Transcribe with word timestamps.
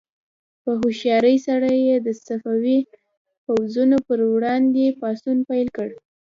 په 0.63 0.71
هوښیارۍ 0.79 1.37
سره 1.47 1.69
یې 1.85 1.95
د 2.05 2.07
صفوي 2.25 2.79
پوځونو 3.45 3.97
پر 4.07 4.19
وړاندې 4.33 4.95
پاڅون 4.99 5.37
پیل 5.49 5.67
کړ. 5.77 5.89